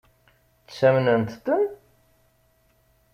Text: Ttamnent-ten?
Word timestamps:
Ttamnent-ten? 0.67 1.63